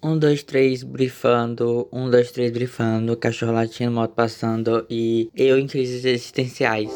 Um, 0.00 0.16
dois, 0.16 0.44
três, 0.44 0.84
brifando. 0.84 1.88
Um, 1.92 2.08
dois, 2.08 2.30
três, 2.30 2.52
brifando. 2.52 3.16
Cachorro 3.16 3.52
latindo, 3.52 3.90
moto 3.90 4.12
passando. 4.12 4.86
E 4.88 5.28
eu 5.34 5.58
em 5.58 5.66
crises 5.66 6.04
existenciais. 6.04 6.92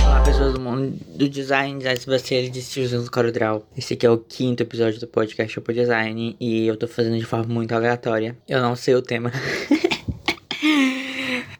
Olá, 0.00 0.22
pessoas 0.24 0.52
do 0.52 0.60
mundo 0.60 0.96
do 1.16 1.28
design. 1.28 1.82
Se 1.96 2.06
você 2.06 2.36
é 2.36 2.48
de 2.48 2.62
Steven 2.62 3.04
Corudral. 3.06 3.66
Esse 3.76 3.94
aqui 3.94 4.06
é 4.06 4.10
o 4.10 4.18
quinto 4.18 4.62
episódio 4.62 5.00
do 5.00 5.08
podcast 5.08 5.52
Shop 5.52 5.74
Design. 5.74 6.36
E 6.38 6.68
eu 6.68 6.76
tô 6.76 6.86
fazendo 6.86 7.18
de 7.18 7.24
forma 7.24 7.52
muito 7.52 7.74
aleatória. 7.74 8.38
Eu 8.48 8.62
não 8.62 8.76
sei 8.76 8.94
o 8.94 9.02
tema. 9.02 9.32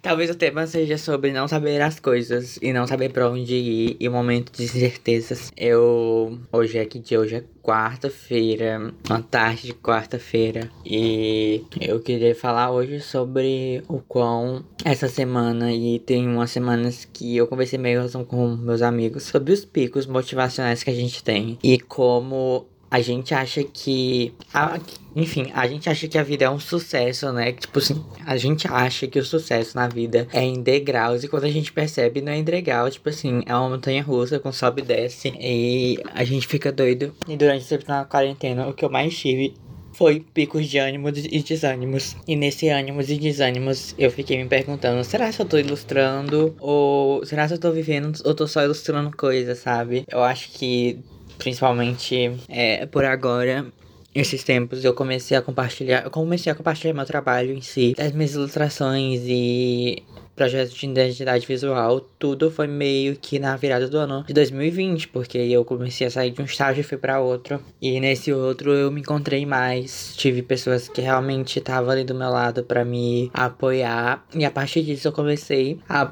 Talvez 0.01 0.31
o 0.31 0.35
tema 0.35 0.67
seja 0.67 0.97
sobre 0.97 1.33
não 1.33 1.49
saber 1.49 1.81
as 1.83 1.99
coisas 1.99 2.59
e 2.63 2.73
não 2.73 2.87
saber 2.87 3.13
pra 3.13 3.29
onde 3.29 3.55
ir 3.55 3.97
e 3.99 4.09
momentos 4.09 4.53
de 4.57 4.65
incertezas. 4.65 5.53
Eu. 5.57 6.39
Hoje 6.53 6.79
é 6.79 6.85
que 6.85 6.99
dia? 6.99 7.21
Hoje 7.21 7.37
é 7.37 7.45
quarta-feira, 7.63 8.93
uma 9.09 9.23
tarde 9.23 9.67
de 9.67 9.75
quarta-feira. 9.75 10.71
E 10.87 11.65
eu 11.81 12.01
queria 12.01 12.35
falar 12.35 12.71
hoje 12.71 13.01
sobre 13.01 13.83
o 13.89 13.99
quão 13.99 14.65
essa 14.85 15.09
semana 15.09 15.73
e 15.73 15.99
tem 15.99 16.27
umas 16.27 16.51
semanas 16.51 17.05
que 17.05 17.37
eu 17.37 17.47
conversei 17.47 17.79
mesmo 17.79 18.25
com 18.25 18.57
meus 18.57 18.83
amigos 18.83 19.25
sobre 19.25 19.53
os 19.53 19.65
picos 19.65 20.07
motivacionais 20.07 20.83
que 20.83 20.91
a 20.91 20.95
gente 20.95 21.23
tem 21.23 21.59
e 21.63 21.79
como 21.79 22.67
a 22.91 23.01
gente 23.01 23.35
acha 23.35 23.63
que. 23.63 24.33
A, 24.53 24.79
enfim, 25.15 25.51
a 25.55 25.67
gente 25.67 25.89
acha 25.89 26.09
que 26.09 26.17
a 26.17 26.23
vida 26.23 26.45
é 26.45 26.51
um 26.51 26.61
sucesso, 26.61 27.33
né? 27.33 27.53
Tipo 27.53 27.79
assim, 27.79 28.05
a 28.25 28.37
gente 28.37 28.67
acha 28.69 29.07
que 29.07 29.19
o 29.19 29.25
sucesso 29.25 29.77
na 29.77 29.89
vida 29.89 30.27
é 30.33 30.43
em 30.43 30.63
degraus 30.63 31.25
e 31.25 31.29
quando 31.29 31.45
a 31.45 31.51
gente 31.51 31.73
percebe 31.73 32.21
não 32.21 32.33
é 32.33 32.39
em 32.39 32.45
degrau, 32.45 32.91
tipo 32.91 33.09
assim, 33.09 33.43
é 33.47 33.55
uma 33.55 33.71
montanha 33.71 34.03
russa 34.03 34.39
com 34.39 34.53
sobe 34.53 34.83
e 34.83 34.85
desce 34.85 35.33
e 35.39 35.99
a 36.15 36.25
gente 36.25 36.47
fica 36.47 36.71
doido. 36.73 37.15
E 37.27 37.37
durante 37.37 37.67
na 37.87 38.05
quarentena, 38.05 38.69
o 38.69 38.73
que 38.73 38.85
eu 38.85 38.91
mais 38.91 39.17
tive 39.17 39.55
foi 39.93 40.25
picos 40.33 40.69
de 40.69 40.79
ânimos 40.79 41.19
e 41.19 41.43
desânimos. 41.43 42.17
E 42.27 42.37
nesse 42.37 42.69
ânimos 42.69 43.11
e 43.11 43.19
desânimos, 43.19 43.95
eu 43.99 44.11
fiquei 44.11 44.41
me 44.41 44.49
perguntando: 44.49 45.03
será 45.03 45.33
que 45.33 45.43
eu 45.43 45.47
tô 45.47 45.59
ilustrando? 45.59 46.55
Ou 46.61 47.27
será 47.27 47.49
que 47.49 47.55
eu 47.55 47.59
tô 47.59 47.73
vivendo? 47.73 48.13
Ou 48.25 48.35
tô 48.35 48.47
só 48.47 48.63
ilustrando 48.63 49.11
coisas, 49.17 49.59
sabe? 49.59 50.05
Eu 50.09 50.23
acho 50.23 50.53
que 50.53 51.01
principalmente 51.39 52.33
é, 52.49 52.87
por 52.87 53.05
agora. 53.05 53.67
Esses 54.15 54.43
tempos 54.43 54.85
eu 54.85 54.95
comecei 54.95 55.37
a 55.37 55.43
compartilhar, 55.43 56.03
eu 56.03 56.11
comecei 56.11 56.51
a 56.51 56.55
compartilhar 56.55 56.95
meu 56.95 57.05
trabalho 57.05 57.53
em 57.53 57.61
si, 57.61 57.95
as 57.99 58.11
minhas 58.13 58.35
ilustrações 58.35 59.21
e 59.25 60.03
projetos 60.39 60.73
de 60.73 60.87
identidade 60.87 61.45
visual, 61.45 62.01
tudo 62.17 62.49
foi 62.49 62.69
meio 62.69 63.17
que 63.17 63.41
na 63.41 63.57
virada 63.57 63.89
do 63.89 63.99
ano 63.99 64.23
de 64.25 64.33
2020, 64.33 65.09
porque 65.09 65.37
eu 65.37 65.65
comecei 65.65 66.07
a 66.07 66.11
sair 66.11 66.31
de 66.31 66.41
um 66.41 66.45
estágio 66.45 66.81
e 66.81 66.85
fui 66.85 66.97
para 66.97 67.21
outro. 67.21 67.61
E 67.83 67.99
nesse 67.99 68.33
outro 68.33 68.73
eu 68.73 68.91
me 68.91 69.01
encontrei 69.01 69.45
mais, 69.45 70.15
tive 70.17 70.41
pessoas 70.41 70.89
que 70.89 71.01
realmente 71.01 71.59
estavam 71.59 71.91
ali 71.91 72.05
do 72.05 72.15
meu 72.15 72.31
lado 72.31 72.63
para 72.63 72.85
me 72.85 73.31
apoiar. 73.35 74.25
E 74.33 74.45
a 74.45 74.51
partir 74.51 74.83
disso 74.83 75.09
eu 75.09 75.13
comecei 75.13 75.81
a 75.89 76.09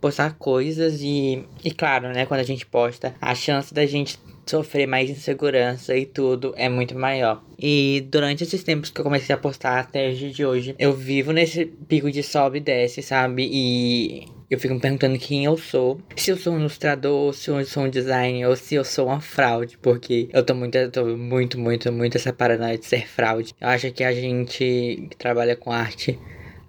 postar 0.00 0.34
coisas 0.38 1.02
e 1.02 1.44
e 1.62 1.70
claro, 1.70 2.08
né, 2.08 2.24
quando 2.24 2.40
a 2.40 2.44
gente 2.44 2.64
posta, 2.64 3.14
a 3.20 3.34
chance 3.34 3.74
da 3.74 3.84
gente 3.84 4.18
sofrer 4.50 4.86
mais 4.86 5.10
insegurança 5.10 5.96
e 5.96 6.06
tudo 6.06 6.54
é 6.56 6.68
muito 6.68 6.98
maior. 6.98 7.42
E 7.58 8.06
durante 8.10 8.44
esses 8.44 8.62
tempos 8.62 8.90
que 8.90 9.00
eu 9.00 9.04
comecei 9.04 9.34
a 9.34 9.38
postar 9.38 9.80
até 9.80 10.10
o 10.10 10.14
dia 10.14 10.30
de 10.30 10.44
hoje, 10.44 10.74
eu 10.78 10.92
vivo 10.92 11.32
nesse 11.32 11.66
pico 11.66 12.10
de 12.10 12.22
sobe 12.22 12.58
e 12.58 12.60
desce, 12.60 13.02
sabe? 13.02 13.48
E 13.50 14.26
eu 14.50 14.58
fico 14.58 14.74
me 14.74 14.80
perguntando 14.80 15.18
quem 15.18 15.44
eu 15.44 15.56
sou. 15.58 16.00
Se 16.16 16.30
eu 16.30 16.36
sou 16.36 16.54
um 16.54 16.60
ilustrador, 16.60 17.34
se 17.34 17.50
eu 17.50 17.62
sou 17.64 17.84
um 17.84 17.90
designer, 17.90 18.46
ou 18.48 18.56
se 18.56 18.74
eu 18.74 18.84
sou 18.84 19.06
uma 19.08 19.20
fraude. 19.20 19.76
Porque 19.76 20.28
eu 20.32 20.42
tô 20.42 20.54
muito, 20.54 20.76
eu 20.76 20.90
tô 20.90 21.04
muito, 21.04 21.58
muito, 21.58 21.92
muito 21.92 22.16
essa 22.16 22.32
paranoia 22.32 22.78
de 22.78 22.86
ser 22.86 23.06
fraude. 23.06 23.54
Eu 23.60 23.68
acho 23.68 23.90
que 23.92 24.02
a 24.02 24.12
gente 24.12 24.58
que 25.10 25.16
trabalha 25.16 25.54
com 25.54 25.70
arte 25.70 26.18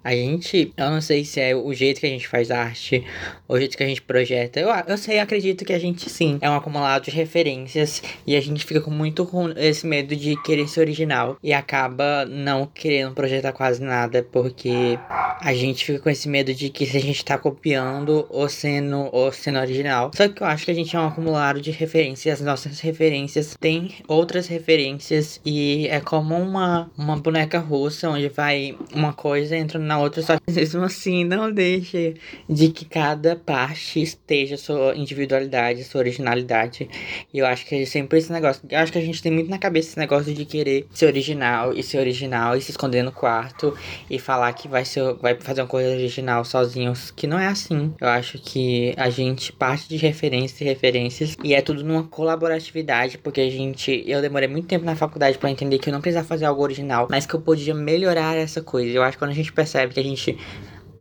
a 0.02 0.12
gente, 0.12 0.72
eu 0.76 0.90
não 0.90 1.00
sei 1.00 1.24
se 1.24 1.40
é 1.40 1.54
o 1.54 1.72
jeito 1.74 2.00
que 2.00 2.06
a 2.06 2.10
gente 2.10 2.26
faz 2.26 2.50
arte, 2.50 3.04
o 3.46 3.58
jeito 3.58 3.76
que 3.76 3.82
a 3.82 3.86
gente 3.86 4.00
projeta. 4.00 4.58
Eu, 4.58 4.68
eu 4.86 4.96
sei, 4.96 5.18
acredito 5.18 5.64
que 5.64 5.72
a 5.72 5.78
gente 5.78 6.08
sim 6.08 6.38
é 6.40 6.48
um 6.48 6.54
acumulado 6.54 7.04
de 7.04 7.10
referências 7.10 8.02
e 8.26 8.34
a 8.34 8.40
gente 8.40 8.64
fica 8.64 8.80
com 8.80 8.90
muito 8.90 9.26
com 9.26 9.50
esse 9.50 9.86
medo 9.86 10.16
de 10.16 10.40
querer 10.42 10.68
ser 10.68 10.80
original 10.80 11.36
e 11.42 11.52
acaba 11.52 12.24
não 12.24 12.66
querendo 12.66 13.14
projetar 13.14 13.52
quase 13.52 13.82
nada 13.82 14.26
porque 14.30 14.98
a 15.40 15.52
gente 15.52 15.84
fica 15.84 15.98
com 15.98 16.10
esse 16.10 16.28
medo 16.28 16.54
de 16.54 16.70
que 16.70 16.86
se 16.86 16.96
a 16.96 17.00
gente 17.00 17.24
tá 17.24 17.36
copiando 17.36 18.26
ou 18.30 18.48
sendo 18.48 19.08
ou 19.12 19.32
sendo 19.32 19.58
original. 19.58 20.10
Só 20.14 20.28
que 20.28 20.42
eu 20.42 20.46
acho 20.46 20.64
que 20.64 20.70
a 20.70 20.74
gente 20.74 20.94
é 20.94 20.98
um 20.98 21.06
acumulado 21.06 21.60
de 21.60 21.70
referências, 21.70 22.40
nossas 22.40 22.80
referências 22.80 23.56
têm 23.60 23.96
outras 24.06 24.46
referências 24.46 25.40
e 25.44 25.88
é 25.88 26.00
como 26.00 26.36
uma 26.36 26.90
uma 26.96 27.16
boneca 27.16 27.58
russa 27.58 28.08
onde 28.08 28.28
vai 28.28 28.76
uma 28.94 29.12
coisa 29.12 29.56
entra 29.56 29.78
na 29.90 29.98
outra, 29.98 30.22
só 30.22 30.38
que 30.38 30.50
mesmo 30.54 30.84
assim 30.84 31.24
não 31.24 31.50
deixa 31.50 32.14
de 32.48 32.68
que 32.68 32.84
cada 32.84 33.34
parte 33.34 34.00
esteja 34.00 34.56
sua 34.56 34.94
individualidade, 34.96 35.82
sua 35.82 36.00
originalidade. 36.00 36.88
E 37.34 37.38
eu 37.38 37.46
acho 37.46 37.66
que 37.66 37.74
é 37.74 37.84
sempre 37.84 38.18
esse 38.18 38.32
negócio. 38.32 38.62
Eu 38.70 38.78
acho 38.78 38.92
que 38.92 38.98
a 38.98 39.02
gente 39.02 39.20
tem 39.20 39.32
muito 39.32 39.50
na 39.50 39.58
cabeça 39.58 39.90
esse 39.90 39.98
negócio 39.98 40.32
de 40.32 40.44
querer 40.44 40.86
ser 40.92 41.06
original 41.06 41.72
e 41.72 41.82
ser 41.82 41.98
original 41.98 42.56
e 42.56 42.60
se 42.60 42.70
esconder 42.70 43.02
no 43.02 43.10
quarto 43.10 43.76
e 44.08 44.18
falar 44.18 44.52
que 44.52 44.68
vai 44.68 44.84
ser 44.84 45.00
vai 45.14 45.34
fazer 45.34 45.62
uma 45.62 45.66
coisa 45.66 45.90
original 45.90 46.44
sozinhos, 46.44 47.10
que 47.10 47.26
não 47.26 47.38
é 47.38 47.48
assim. 47.48 47.92
Eu 48.00 48.08
acho 48.08 48.38
que 48.38 48.94
a 48.96 49.10
gente 49.10 49.52
parte 49.52 49.88
de 49.88 49.96
referências 49.96 50.60
e 50.60 50.64
referências 50.64 51.36
e 51.42 51.54
é 51.54 51.60
tudo 51.60 51.82
numa 51.82 52.04
colaboratividade, 52.04 53.18
porque 53.18 53.40
a 53.40 53.50
gente 53.50 54.04
eu 54.06 54.22
demorei 54.22 54.48
muito 54.48 54.68
tempo 54.68 54.84
na 54.84 54.94
faculdade 54.94 55.36
para 55.38 55.50
entender 55.50 55.78
que 55.78 55.88
eu 55.88 55.92
não 55.92 56.00
precisava 56.00 56.26
fazer 56.26 56.44
algo 56.44 56.62
original, 56.62 57.08
mas 57.10 57.26
que 57.26 57.34
eu 57.34 57.40
podia 57.40 57.74
melhorar 57.74 58.36
essa 58.36 58.62
coisa. 58.62 58.96
Eu 58.96 59.02
acho 59.02 59.12
que 59.12 59.18
quando 59.18 59.32
a 59.32 59.34
gente 59.34 59.52
percebe 59.52 59.79
percebe 59.80 59.94
que 59.94 60.00
a 60.00 60.02
gente 60.02 60.38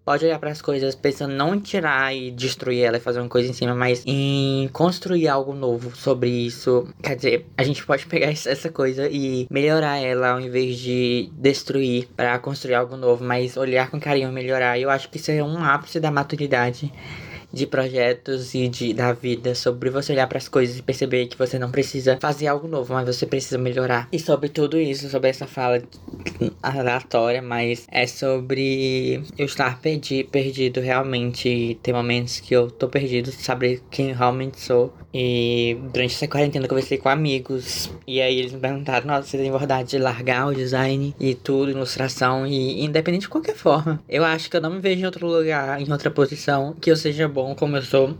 pode 0.06 0.26
olhar 0.26 0.40
para 0.40 0.50
as 0.50 0.62
coisas 0.62 0.96
pensando 0.96 1.36
não 1.36 1.54
em 1.54 1.60
tirar 1.60 2.16
e 2.16 2.32
destruir 2.32 2.84
ela 2.84 2.98
e 2.98 3.00
fazer 3.00 3.20
uma 3.20 3.30
coisa 3.30 3.50
em 3.50 3.54
cima, 3.54 3.76
mas 3.76 4.04
em 4.08 4.68
construir 4.74 5.28
algo 5.28 5.54
novo 5.54 5.96
sobre 5.96 6.30
isso. 6.30 6.88
Quer 7.04 7.16
dizer, 7.16 7.46
a 7.56 7.64
gente 7.64 7.86
pode 7.86 8.08
pegar 8.08 8.28
essa 8.28 8.70
coisa 8.72 9.08
e 9.08 9.48
melhorar 9.52 9.98
ela 9.98 10.32
ao 10.32 10.40
invés 10.40 10.78
de 10.78 11.30
destruir 11.34 12.08
para 12.16 12.40
construir 12.40 12.76
algo 12.76 12.98
novo, 12.98 13.24
mas 13.24 13.56
olhar 13.56 13.92
com 13.92 14.00
carinho 14.00 14.32
melhorar. 14.32 14.80
Eu 14.80 14.90
acho 14.90 15.10
que 15.10 15.18
isso 15.18 15.30
é 15.30 15.44
um 15.44 15.64
ápice 15.64 16.00
da 16.00 16.10
maturidade 16.10 16.92
de 17.52 17.66
projetos 17.66 18.54
e 18.54 18.68
de, 18.68 18.94
da 18.94 19.14
vida, 19.14 19.56
sobre 19.56 19.90
você 19.90 20.14
olhar 20.14 20.28
para 20.28 20.38
as 20.38 20.48
coisas 20.48 20.78
e 20.78 20.82
perceber 20.82 21.28
que 21.28 21.38
você 21.38 21.58
não 21.58 21.72
precisa 21.72 22.18
fazer 22.22 22.48
algo 22.48 22.68
novo, 22.68 22.94
mas 22.94 23.08
você 23.08 23.26
precisa 23.26 23.58
melhorar. 23.58 24.08
E 24.12 24.20
sobre 24.20 24.50
tudo 24.50 24.78
isso, 24.78 25.10
sobre 25.10 25.30
essa 25.30 25.48
fala 25.48 25.82
aleatória, 26.62 27.42
mas 27.42 27.88
é 27.92 28.06
sobre 28.06 29.24
eu 29.38 29.46
estar 29.46 29.80
perdi, 29.82 30.24
perdido 30.24 30.80
realmente. 30.80 31.80
Tem 31.82 31.94
momentos 31.94 32.40
que 32.40 32.56
eu 32.56 32.70
tô 32.70 32.88
perdido, 32.88 33.32
saber 33.32 33.82
quem 33.90 34.14
realmente 34.14 34.60
sou. 34.60 34.94
E 35.14 35.78
durante 35.92 36.14
essa 36.14 36.28
quarentena 36.28 36.66
eu 36.66 36.70
conversei 36.70 36.98
com 36.98 37.10
amigos. 37.10 37.90
E 38.06 38.22
aí 38.22 38.40
eles 38.40 38.54
me 38.54 38.60
perguntaram: 38.60 39.08
Nossa, 39.08 39.28
você 39.28 39.38
tem 39.38 39.52
vontade 39.52 39.90
de 39.90 39.98
largar 39.98 40.48
o 40.48 40.54
design 40.54 41.16
e 41.20 41.34
tudo, 41.34 41.72
ilustração, 41.72 42.46
e 42.46 42.84
independente 42.84 43.22
de 43.22 43.30
qualquer 43.30 43.56
forma. 43.56 44.00
Eu 44.08 44.24
acho 44.24 44.50
que 44.50 44.58
eu 44.58 44.62
não 44.62 44.70
me 44.70 44.80
vejo 44.80 45.02
em 45.02 45.06
outro 45.06 45.26
lugar, 45.26 45.82
em 45.82 45.92
outra 45.92 46.12
posição, 46.12 46.76
que 46.80 46.92
eu 46.92 46.96
seja 46.96 47.28
bom 47.28 47.39
bom 47.40 47.56
como 47.56 47.78
eu 47.78 47.82
sou. 47.82 48.18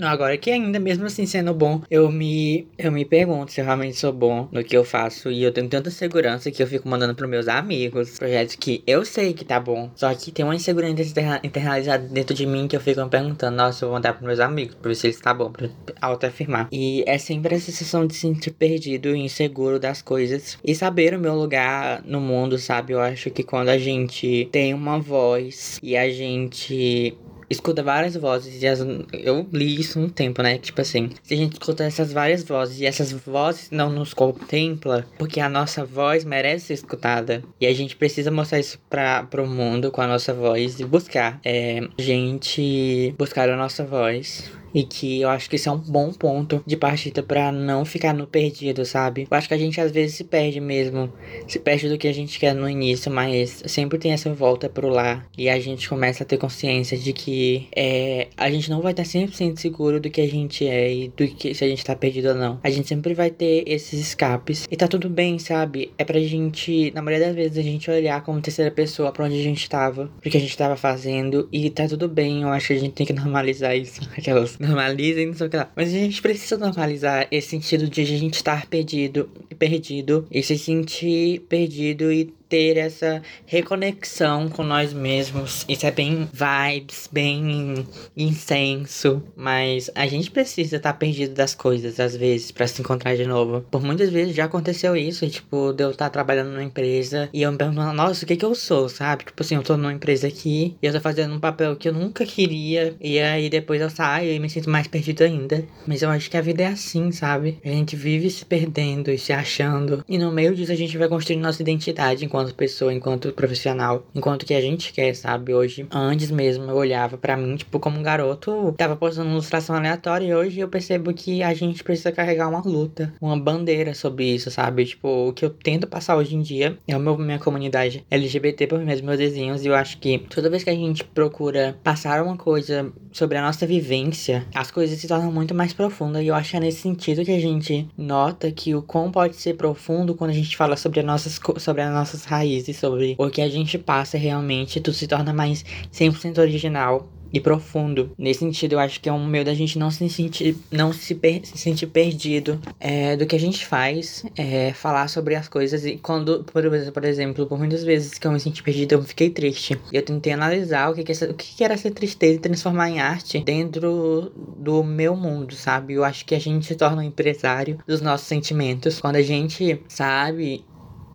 Agora 0.00 0.36
que 0.36 0.50
ainda 0.50 0.78
mesmo 0.78 1.06
assim 1.06 1.24
sendo 1.24 1.54
bom, 1.54 1.80
eu 1.90 2.10
me 2.10 2.68
eu 2.78 2.92
me 2.92 3.04
pergunto 3.04 3.52
se 3.52 3.60
eu 3.60 3.64
realmente 3.64 3.96
sou 3.96 4.12
bom 4.12 4.48
no 4.52 4.62
que 4.62 4.76
eu 4.76 4.84
faço 4.84 5.30
e 5.30 5.42
eu 5.42 5.52
tenho 5.52 5.68
tanta 5.68 5.90
segurança 5.90 6.50
que 6.50 6.62
eu 6.62 6.66
fico 6.66 6.88
mandando 6.88 7.14
pros 7.14 7.28
meus 7.28 7.48
amigos 7.48 8.18
projetos 8.18 8.56
que 8.56 8.82
eu 8.86 9.04
sei 9.04 9.32
que 9.32 9.44
tá 9.44 9.58
bom, 9.58 9.90
só 9.94 10.12
que 10.14 10.30
tem 10.30 10.44
uma 10.44 10.54
insegurança 10.54 11.40
internalizada 11.42 12.06
dentro 12.08 12.34
de 12.34 12.46
mim 12.46 12.68
que 12.68 12.76
eu 12.76 12.80
fico 12.80 13.02
me 13.02 13.08
perguntando, 13.08 13.56
nossa, 13.56 13.84
eu 13.84 13.88
vou 13.88 13.96
mandar 13.96 14.12
pros 14.12 14.26
meus 14.26 14.40
amigos 14.40 14.74
pra 14.74 14.88
ver 14.88 14.94
se 14.94 15.06
eles 15.06 15.20
tá 15.20 15.32
bom, 15.32 15.50
pra 15.50 15.68
auto-afirmar. 16.00 16.68
E 16.70 17.02
é 17.06 17.18
sempre 17.18 17.54
essa 17.54 17.66
sensação 17.66 18.06
de 18.06 18.14
se 18.14 18.20
sentir 18.20 18.50
perdido 18.52 19.14
e 19.14 19.20
inseguro 19.20 19.78
das 19.78 20.02
coisas 20.02 20.58
e 20.62 20.74
saber 20.74 21.14
o 21.14 21.20
meu 21.20 21.34
lugar 21.34 22.02
no 22.04 22.20
mundo, 22.20 22.58
sabe? 22.58 22.92
Eu 22.92 23.00
acho 23.00 23.30
que 23.30 23.42
quando 23.42 23.68
a 23.68 23.78
gente 23.78 24.48
tem 24.52 24.74
uma 24.74 24.98
voz 24.98 25.78
e 25.82 25.96
a 25.96 26.08
gente 26.10 27.16
escuta 27.48 27.82
várias 27.82 28.16
vozes 28.16 28.62
e 28.62 28.66
as, 28.66 28.80
eu 29.12 29.46
li 29.52 29.80
isso 29.80 29.98
um 29.98 30.08
tempo, 30.08 30.42
né? 30.42 30.58
Tipo 30.58 30.80
assim, 30.80 31.10
se 31.22 31.34
a 31.34 31.36
gente 31.36 31.54
escuta 31.54 31.84
essas 31.84 32.12
várias 32.12 32.42
vozes 32.42 32.80
e 32.80 32.86
essas 32.86 33.12
vozes 33.12 33.70
não 33.70 33.90
nos 33.90 34.12
contempla, 34.12 35.06
porque 35.18 35.40
a 35.40 35.48
nossa 35.48 35.84
voz 35.84 36.24
merece 36.24 36.66
ser 36.66 36.74
escutada 36.74 37.42
e 37.60 37.66
a 37.66 37.72
gente 37.72 37.96
precisa 37.96 38.30
mostrar 38.30 38.58
isso 38.58 38.78
para 38.90 39.24
pro 39.24 39.46
mundo 39.46 39.90
com 39.90 40.00
a 40.00 40.06
nossa 40.06 40.32
voz 40.32 40.80
e 40.80 40.84
buscar, 40.84 41.40
é, 41.44 41.86
gente 41.98 43.14
buscar 43.18 43.48
a 43.48 43.56
nossa 43.56 43.84
voz 43.84 44.50
E 44.76 44.84
que 44.84 45.22
eu 45.22 45.30
acho 45.30 45.48
que 45.48 45.56
isso 45.56 45.70
é 45.70 45.72
um 45.72 45.78
bom 45.78 46.12
ponto 46.12 46.62
de 46.66 46.76
partida 46.76 47.22
para 47.22 47.50
não 47.50 47.82
ficar 47.82 48.12
no 48.12 48.26
perdido, 48.26 48.84
sabe? 48.84 49.26
Eu 49.30 49.34
acho 49.34 49.48
que 49.48 49.54
a 49.54 49.58
gente 49.58 49.80
às 49.80 49.90
vezes 49.90 50.16
se 50.16 50.24
perde 50.24 50.60
mesmo. 50.60 51.10
Se 51.48 51.58
perde 51.58 51.88
do 51.88 51.96
que 51.96 52.06
a 52.06 52.12
gente 52.12 52.38
quer 52.38 52.54
no 52.54 52.68
início, 52.68 53.10
mas 53.10 53.62
sempre 53.66 53.98
tem 53.98 54.12
essa 54.12 54.34
volta 54.34 54.68
pro 54.68 54.90
lá. 54.90 55.24
E 55.38 55.48
a 55.48 55.58
gente 55.58 55.88
começa 55.88 56.24
a 56.24 56.26
ter 56.26 56.36
consciência 56.36 56.98
de 56.98 57.14
que 57.14 57.68
é, 57.74 58.28
a 58.36 58.50
gente 58.50 58.68
não 58.68 58.82
vai 58.82 58.92
estar 58.92 59.04
100% 59.04 59.56
seguro 59.56 59.98
do 59.98 60.10
que 60.10 60.20
a 60.20 60.28
gente 60.28 60.66
é 60.66 60.92
e 60.92 61.08
do 61.08 61.26
que 61.26 61.54
se 61.54 61.64
a 61.64 61.68
gente 61.68 61.82
tá 61.82 61.96
perdido 61.96 62.28
ou 62.28 62.34
não. 62.34 62.60
A 62.62 62.68
gente 62.68 62.86
sempre 62.86 63.14
vai 63.14 63.30
ter 63.30 63.64
esses 63.66 63.98
escapes. 63.98 64.66
E 64.70 64.76
tá 64.76 64.86
tudo 64.86 65.08
bem, 65.08 65.38
sabe? 65.38 65.90
É 65.96 66.04
pra 66.04 66.20
gente, 66.20 66.92
na 66.94 67.00
maioria 67.00 67.28
das 67.28 67.34
vezes, 67.34 67.56
a 67.56 67.62
gente 67.62 67.90
olhar 67.90 68.22
como 68.22 68.42
terceira 68.42 68.70
pessoa 68.70 69.10
pra 69.10 69.24
onde 69.24 69.40
a 69.40 69.42
gente 69.42 69.70
tava, 69.70 70.10
o 70.18 70.20
que 70.20 70.36
a 70.36 70.40
gente 70.40 70.54
tava 70.54 70.76
fazendo. 70.76 71.48
E 71.50 71.70
tá 71.70 71.88
tudo 71.88 72.10
bem. 72.10 72.42
Eu 72.42 72.50
acho 72.50 72.66
que 72.66 72.72
a 72.74 72.78
gente 72.78 72.92
tem 72.92 73.06
que 73.06 73.14
normalizar 73.14 73.74
isso. 73.74 74.02
Aquelas 74.18 74.58
normalizem, 74.66 75.26
não 75.26 75.34
sei 75.34 75.46
o 75.46 75.50
que 75.50 75.56
lá. 75.56 75.70
Mas 75.74 75.88
a 75.88 75.92
gente 75.92 76.20
precisa 76.20 76.56
normalizar 76.58 77.26
esse 77.30 77.48
sentido 77.48 77.88
de 77.88 78.00
a 78.02 78.04
gente 78.04 78.34
estar 78.34 78.66
perdido, 78.66 79.28
perdido 79.58 80.26
e 80.30 80.42
se 80.42 80.58
sentir 80.58 81.40
perdido 81.48 82.12
e 82.12 82.32
ter 82.48 82.76
essa 82.76 83.22
reconexão 83.46 84.48
com 84.48 84.62
nós 84.62 84.92
mesmos. 84.92 85.64
Isso 85.68 85.86
é 85.86 85.90
bem 85.90 86.28
vibes, 86.32 87.08
bem 87.10 87.86
incenso, 88.16 89.22
mas 89.36 89.90
a 89.94 90.06
gente 90.06 90.30
precisa 90.30 90.76
estar 90.76 90.92
tá 90.92 90.98
perdido 90.98 91.34
das 91.34 91.54
coisas 91.54 91.98
às 92.00 92.16
vezes 92.16 92.50
para 92.50 92.66
se 92.66 92.80
encontrar 92.80 93.16
de 93.16 93.26
novo. 93.26 93.64
Por 93.70 93.82
muitas 93.82 94.10
vezes 94.10 94.34
já 94.34 94.44
aconteceu 94.44 94.96
isso, 94.96 95.28
tipo, 95.28 95.72
de 95.72 95.84
eu 95.84 95.90
estar 95.90 96.06
tá 96.06 96.10
trabalhando 96.10 96.50
numa 96.50 96.62
empresa 96.62 97.28
e 97.32 97.42
eu 97.42 97.52
me 97.52 97.58
pergunto, 97.58 97.92
nossa, 97.92 98.24
o 98.24 98.28
que 98.28 98.36
que 98.36 98.44
eu 98.44 98.54
sou, 98.54 98.88
sabe? 98.88 99.24
Tipo 99.24 99.42
assim, 99.42 99.56
eu 99.56 99.62
tô 99.62 99.76
numa 99.76 99.92
empresa 99.92 100.26
aqui 100.26 100.76
e 100.82 100.86
eu 100.86 100.92
tô 100.92 101.00
fazendo 101.00 101.34
um 101.34 101.40
papel 101.40 101.76
que 101.76 101.88
eu 101.88 101.92
nunca 101.92 102.24
queria 102.24 102.94
e 103.00 103.18
aí 103.18 103.48
depois 103.48 103.80
eu 103.80 103.90
saio 103.90 104.32
e 104.32 104.38
me 104.38 104.48
sinto 104.48 104.70
mais 104.70 104.86
perdido 104.86 105.22
ainda. 105.22 105.64
Mas 105.86 106.02
eu 106.02 106.10
acho 106.10 106.30
que 106.30 106.36
a 106.36 106.40
vida 106.40 106.62
é 106.62 106.66
assim, 106.66 107.10
sabe? 107.12 107.58
A 107.64 107.68
gente 107.68 107.96
vive 107.96 108.30
se 108.30 108.44
perdendo 108.44 109.10
e 109.10 109.18
se 109.18 109.32
achando 109.32 110.04
e 110.08 110.18
no 110.18 110.32
meio 110.32 110.54
disso 110.54 110.72
a 110.72 110.76
gente 110.76 110.96
vai 110.96 111.08
construindo 111.08 111.42
nossa 111.42 111.62
identidade 111.62 112.24
enquanto 112.36 112.54
pessoa, 112.54 112.92
enquanto 112.92 113.32
profissional, 113.32 114.06
enquanto 114.14 114.44
que 114.44 114.52
a 114.52 114.60
gente 114.60 114.92
quer, 114.92 115.14
sabe? 115.14 115.54
Hoje, 115.54 115.86
antes 115.90 116.30
mesmo, 116.30 116.64
eu 116.64 116.76
olhava 116.76 117.16
para 117.16 117.36
mim, 117.36 117.56
tipo, 117.56 117.80
como 117.80 117.98
um 117.98 118.02
garoto, 118.02 118.74
tava 118.76 118.94
postando 118.94 119.28
uma 119.28 119.34
ilustração 119.34 119.74
aleatória 119.74 120.26
e 120.26 120.34
hoje 120.34 120.60
eu 120.60 120.68
percebo 120.68 121.14
que 121.14 121.42
a 121.42 121.54
gente 121.54 121.82
precisa 121.82 122.12
carregar 122.12 122.48
uma 122.48 122.60
luta, 122.60 123.14
uma 123.20 123.38
bandeira 123.38 123.94
sobre 123.94 124.24
isso, 124.24 124.50
sabe? 124.50 124.84
Tipo, 124.84 125.28
o 125.28 125.32
que 125.32 125.44
eu 125.44 125.50
tento 125.50 125.86
passar 125.86 126.16
hoje 126.16 126.36
em 126.36 126.42
dia 126.42 126.78
é 126.86 126.96
o 126.96 127.00
meu, 127.00 127.16
minha 127.16 127.38
comunidade 127.38 128.04
LGBT 128.10 128.66
por 128.66 128.80
meus, 128.80 129.00
meus 129.00 129.18
desenhos 129.18 129.64
e 129.64 129.68
eu 129.68 129.74
acho 129.74 129.98
que 129.98 130.18
toda 130.18 130.50
vez 130.50 130.62
que 130.62 130.70
a 130.70 130.74
gente 130.74 131.04
procura 131.04 131.78
passar 131.82 132.22
uma 132.22 132.36
coisa 132.36 132.92
sobre 133.12 133.38
a 133.38 133.42
nossa 133.42 133.66
vivência, 133.66 134.46
as 134.54 134.70
coisas 134.70 134.98
se 134.98 135.08
tornam 135.08 135.32
muito 135.32 135.54
mais 135.54 135.72
profundas 135.72 136.22
e 136.22 136.26
eu 136.26 136.34
acho 136.34 136.50
que 136.50 136.56
é 136.58 136.60
nesse 136.60 136.82
sentido 136.82 137.24
que 137.24 137.30
a 137.30 137.40
gente 137.40 137.88
nota 137.96 138.52
que 138.52 138.74
o 138.74 138.82
quão 138.82 139.10
pode 139.10 139.36
ser 139.36 139.54
profundo 139.54 140.14
quando 140.14 140.30
a 140.30 140.34
gente 140.34 140.54
fala 140.54 140.76
sobre, 140.76 141.00
as 141.00 141.06
nossas, 141.06 141.40
sobre 141.58 141.82
as 141.82 141.92
nossas 141.92 142.25
raízes, 142.26 142.76
sobre 142.76 143.14
o 143.18 143.30
que 143.30 143.40
a 143.40 143.48
gente 143.48 143.78
passa 143.78 144.18
realmente, 144.18 144.80
tudo 144.80 144.94
se 144.94 145.06
torna 145.06 145.32
mais 145.32 145.64
100% 145.92 146.38
original 146.38 147.08
e 147.32 147.40
profundo. 147.40 148.10
Nesse 148.18 148.40
sentido, 148.40 148.74
eu 148.74 148.78
acho 148.78 149.00
que 149.00 149.08
é 149.08 149.12
um 149.12 149.26
meio 149.26 149.44
da 149.44 149.54
gente 149.54 149.78
não 149.78 149.90
se 149.90 150.08
sentir, 150.08 150.56
não 150.70 150.92
se, 150.92 151.14
per 151.14 151.44
se 151.44 151.58
sentir 151.58 151.86
perdido 151.86 152.60
é, 152.80 153.16
do 153.16 153.26
que 153.26 153.36
a 153.36 153.38
gente 153.38 153.66
faz, 153.66 154.24
é, 154.36 154.72
falar 154.72 155.08
sobre 155.08 155.34
as 155.34 155.48
coisas. 155.48 155.84
E 155.84 155.96
quando, 155.96 156.44
por, 156.44 157.04
exemplo, 157.04 157.46
por 157.46 157.58
muitas 157.58 157.84
vezes 157.84 158.14
que 158.18 158.26
eu 158.26 158.32
me 158.32 158.40
senti 158.40 158.62
perdido, 158.62 158.94
eu 158.94 159.02
fiquei 159.02 159.30
triste. 159.30 159.78
Eu 159.92 160.02
tentei 160.02 160.32
analisar 160.32 160.90
o 160.90 160.94
que, 160.94 161.04
que, 161.04 161.12
essa, 161.12 161.30
o 161.30 161.34
que, 161.34 161.56
que 161.56 161.64
era 161.64 161.74
essa 161.74 161.90
tristeza 161.90 162.34
e 162.34 162.38
transformar 162.38 162.90
em 162.90 163.00
arte 163.00 163.38
dentro 163.40 164.32
do 164.56 164.82
meu 164.82 165.16
mundo, 165.16 165.54
sabe? 165.54 165.94
Eu 165.94 166.04
acho 166.04 166.24
que 166.24 166.34
a 166.34 166.40
gente 166.40 166.66
se 166.66 166.74
torna 166.74 167.02
um 167.02 167.06
empresário 167.06 167.78
dos 167.86 168.00
nossos 168.00 168.26
sentimentos. 168.26 169.00
Quando 169.00 169.16
a 169.16 169.22
gente 169.22 169.80
sabe 169.88 170.64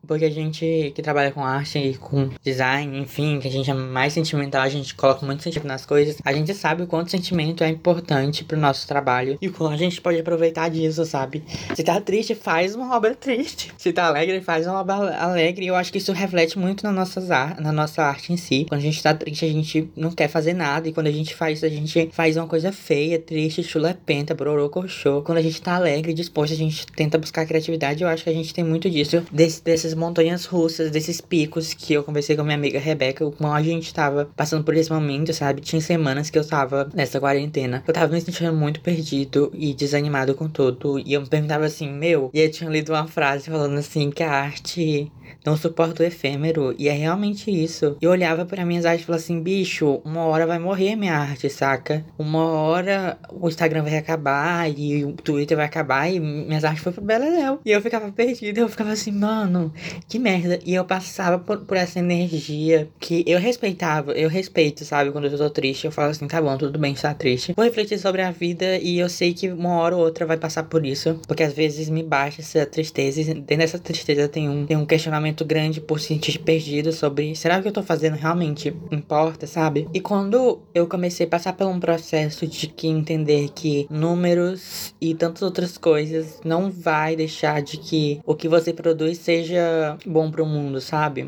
porque 0.06 0.26
a 0.26 0.30
gente 0.30 0.92
que 0.96 1.02
trabalha 1.02 1.32
com 1.32 1.44
arte 1.44 1.78
e 1.80 1.96
com 1.96 2.30
design, 2.44 3.00
enfim, 3.00 3.40
que 3.40 3.48
a 3.48 3.52
gente 3.52 3.70
é 3.70 3.74
mais 3.74 4.14
sentimental, 4.14 4.62
a 4.62 4.70
gente 4.70 4.96
coloca 4.96 5.26
muito 5.26 5.44
sentimento 5.44 5.68
nas 5.68 5.86
coisas, 5.86 6.18
a 6.24 6.34
gente 6.34 6.54
sabe 6.54 6.84
o 6.84 6.88
quanto 6.88 7.12
sentimento 7.12 7.64
é 7.64 7.70
importante 7.70 8.44
pro 8.44 8.58
nosso 8.58 8.88
trabalho 8.88 9.38
e 9.42 9.48
o 9.48 9.54
quanto 9.54 9.74
a 9.74 9.78
gente 9.78 10.02
pode 10.02 10.20
aproveitar 10.20 10.70
disso, 10.70 11.06
sabe? 11.06 11.44
Se 11.76 11.84
tá 11.84 12.00
triste, 12.02 12.36
faz 12.36 12.76
uma 12.76 12.96
obra 12.96 13.16
triste. 13.16 13.72
Se 13.78 13.94
tá 13.94 14.06
alegre, 14.06 14.42
faz 14.42 14.68
uma 14.68 14.80
obra 14.80 15.16
alegre. 15.18 15.66
E 15.66 15.68
eu 15.68 15.76
acho 15.76 15.92
que 15.92 15.98
isso 15.98 16.12
reflete 16.12 16.58
muito 16.58 16.84
na, 16.84 16.92
nossas 16.92 17.30
na 17.30 17.72
nossa 17.72 18.04
arte 18.04 18.34
em 18.34 18.38
si. 18.38 18.66
Quando 18.68 18.80
a 18.80 18.84
gente 18.84 19.02
tá 19.02 19.14
triste, 19.14 19.46
a 19.46 19.50
gente 19.50 19.90
não 19.96 20.12
quer 20.12 20.28
fazer 20.28 20.54
nada. 20.54 20.88
E 20.90 20.94
quando 20.94 21.08
a 21.08 21.12
gente 21.12 21.34
faz 21.36 21.58
isso, 21.58 21.66
a 21.66 21.70
gente 21.70 22.10
faz 22.12 22.38
uma 22.38 22.48
coisa 22.48 22.72
feia, 22.72 23.20
triste, 23.20 23.64
chulepenta, 23.64 24.34
brorocochô. 24.34 25.22
Quando 25.22 25.38
a 25.38 25.42
gente 25.42 25.62
tá 25.62 25.76
alegre, 25.76 26.14
disposto, 26.14 26.54
a 26.54 26.58
gente 26.58 26.86
tenta 26.88 27.18
buscar 27.18 27.46
criatividade. 27.46 28.04
Eu 28.04 28.10
acho 28.10 28.24
que 28.24 28.30
a 28.30 28.34
gente 28.34 28.54
tem 28.54 28.64
muito 28.64 28.90
disso, 28.90 29.24
desse, 29.32 29.64
desses 29.64 29.91
montanhas 29.94 30.46
russas, 30.46 30.92
desses 30.92 31.22
picos 31.22 31.74
que 31.74 31.94
eu 31.94 32.04
conversei 32.04 32.36
com 32.36 32.44
minha 32.44 32.56
amiga 32.56 32.80
Rebeca, 32.80 33.30
como 33.32 33.52
a 33.52 33.62
gente 33.62 33.94
tava 33.94 34.30
passando 34.36 34.64
por 34.64 34.76
esse 34.76 34.92
momento, 34.92 35.34
sabe? 35.34 35.62
Tinha 35.62 35.82
semanas 35.82 36.30
que 36.30 36.38
eu 36.38 36.48
tava 36.48 36.90
nessa 36.94 37.20
quarentena. 37.20 37.84
Eu 37.88 37.94
tava 37.94 38.14
me 38.14 38.22
sentindo 38.22 38.54
muito 38.54 38.82
perdido 38.82 39.52
e 39.54 39.74
desanimado 39.74 40.36
com 40.36 40.48
tudo. 40.48 41.00
E 41.00 41.14
eu 41.14 41.22
me 41.22 41.28
perguntava 41.28 41.66
assim, 41.66 41.92
meu. 41.92 42.30
E 42.34 42.40
eu 42.40 42.52
tinha 42.52 42.70
lido 42.70 42.92
uma 42.92 43.08
frase 43.08 43.50
falando 43.50 43.78
assim 43.78 44.10
que 44.10 44.24
a 44.24 44.32
arte 44.32 45.12
não 45.46 45.56
suporta 45.56 46.04
o 46.04 46.06
efêmero. 46.06 46.76
E 46.78 46.88
é 46.88 46.92
realmente 46.92 47.52
isso. 47.52 47.98
Eu 48.02 48.12
olhava 48.12 48.46
para 48.46 48.66
minhas 48.66 48.86
artes 48.86 49.04
e 49.04 49.06
falava 49.06 49.24
assim, 49.24 49.42
bicho, 49.42 50.02
uma 50.04 50.24
hora 50.26 50.46
vai 50.46 50.60
morrer 50.60 50.96
minha 50.96 51.16
arte, 51.16 51.50
saca? 51.50 52.06
Uma 52.18 52.46
hora 52.46 53.18
o 53.32 53.48
Instagram 53.48 53.84
vai 53.84 53.98
acabar 53.98 54.70
e 54.70 55.04
o 55.06 55.14
Twitter 55.14 55.58
vai 55.58 55.66
acabar 55.66 56.10
e 56.10 56.20
minhas 56.20 56.64
artes 56.64 56.84
foram 56.84 56.96
pro 56.96 57.04
Beleléu. 57.04 57.60
E 57.66 57.72
eu 57.72 57.82
ficava 57.82 58.12
perdida, 58.12 58.60
eu 58.60 58.70
ficava 58.70 58.92
assim, 58.92 59.12
mano, 59.12 59.74
que 60.08 60.20
merda. 60.20 60.60
E 60.66 60.74
eu 60.74 60.86
passava 60.86 61.40
por, 61.40 61.60
por 61.60 61.78
essa 61.78 62.00
energia 62.00 62.90
que 63.00 63.24
eu 63.28 63.40
respeitava, 63.40 64.12
eu 64.14 64.30
respeito, 64.30 64.84
sabe? 64.86 65.12
Quando 65.12 65.28
eu 65.28 65.38
tô 65.38 65.50
triste, 65.50 65.86
eu 65.86 65.92
falo 65.92 66.12
assim, 66.12 66.28
tá 66.28 66.42
bom, 66.42 66.58
tudo 66.58 66.78
bem 66.78 66.94
estar 66.94 67.14
triste. 67.14 67.54
Vou 67.56 67.66
refletir 67.66 67.98
sobre 68.00 68.22
a 68.22 68.32
vida 68.32 68.78
e 68.78 69.00
eu 69.00 69.10
sei 69.10 69.34
que 69.34 69.50
uma 69.50 69.76
hora 69.76 69.96
ou 69.96 70.04
outra 70.04 70.26
vai 70.26 70.38
passar 70.38 70.64
por 70.64 70.86
isso. 70.86 71.20
Porque 71.28 71.44
às 71.44 71.54
vezes 71.54 71.90
me 71.90 72.04
baixa 72.04 72.42
essa 72.42 72.66
tristeza 72.66 73.22
e 73.22 73.26
dentro 73.26 73.58
dessa 73.58 73.80
tristeza 73.80 74.28
tem 74.28 74.50
um, 74.50 74.66
tem 74.66 74.78
um 74.78 74.86
questionamento 74.86 75.21
questionamento 75.22 75.46
grande 75.46 75.80
por 75.80 76.00
se 76.00 76.08
sentir 76.08 76.40
perdido 76.40 76.92
sobre 76.92 77.36
será 77.36 77.62
que 77.62 77.68
eu 77.68 77.72
tô 77.72 77.84
fazendo 77.84 78.16
realmente 78.16 78.74
importa, 78.92 79.46
sabe? 79.46 79.88
E 79.94 80.00
quando 80.00 80.60
eu 80.74 80.88
comecei 80.88 81.26
a 81.26 81.30
passar 81.30 81.54
por 81.54 81.68
um 81.68 81.80
processo 81.80 82.48
de 82.48 82.68
que 82.68 82.88
entender 82.88 83.50
que 83.54 83.88
números 83.90 84.94
e 85.00 85.14
tantas 85.14 85.44
outras 85.44 85.78
coisas 85.78 86.40
não 86.44 86.72
vai 86.72 87.16
deixar 87.16 87.62
de 87.62 87.78
que 87.78 88.20
o 88.26 88.36
que 88.36 88.48
você 88.48 88.74
produz 88.74 89.20
seja 89.20 89.98
bom 90.06 90.32
para 90.32 90.44
o 90.44 90.46
mundo, 90.46 90.82
sabe? 90.82 91.28